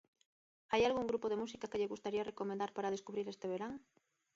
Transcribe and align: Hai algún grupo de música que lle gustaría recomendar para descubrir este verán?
Hai 0.71 0.81
algún 0.85 1.09
grupo 1.11 1.27
de 1.29 1.39
música 1.43 1.69
que 1.71 1.79
lle 1.79 1.91
gustaría 1.93 2.27
recomendar 2.29 2.69
para 2.73 2.93
descubrir 2.95 3.27
este 3.29 3.47
verán? 3.53 3.73